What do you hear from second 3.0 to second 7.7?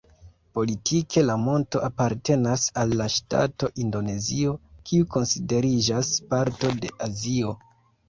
la ŝtato Indonezio, kiu konsideriĝas parto de Azio.